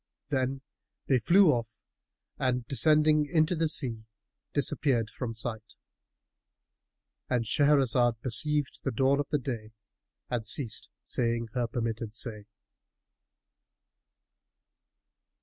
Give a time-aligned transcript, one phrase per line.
[0.29, 0.61] Then
[1.07, 1.77] they flew off
[2.39, 4.05] and descending into the sea,
[4.51, 9.73] disappeared from sight.——And Shahrazad perceived the dawn of day
[10.27, 12.45] and ceased saying her permitted say.